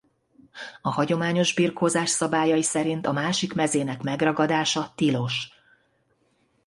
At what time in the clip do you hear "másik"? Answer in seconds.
3.11-3.53